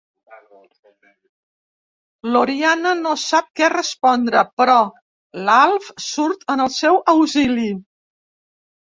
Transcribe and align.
L'Oriana 2.35 2.93
no 3.01 3.11
sap 3.23 3.51
què 3.59 3.67
respondre, 3.73 4.41
però 4.61 4.77
l'Alf 5.49 5.91
surt 6.05 6.47
en 6.55 6.65
el 6.65 6.73
seu 6.77 6.99
auxili. 7.15 7.67